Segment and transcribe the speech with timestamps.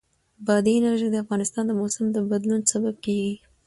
[0.45, 3.35] بادي انرژي د افغانستان د موسم د بدلون سبب کېږي.